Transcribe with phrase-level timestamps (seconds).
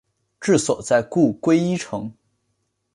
[0.39, 2.11] 治所在故归依城。